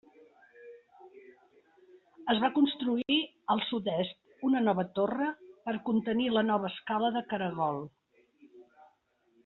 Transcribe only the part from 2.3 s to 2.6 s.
Es va